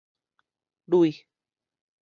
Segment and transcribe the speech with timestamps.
[0.87, 1.13] 壘